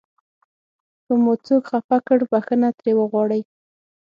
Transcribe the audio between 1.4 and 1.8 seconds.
څوک